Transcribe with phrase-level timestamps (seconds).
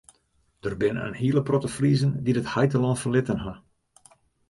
[0.63, 3.53] Der binne in hiele protte Friezen dy't it heitelân ferlitten ha.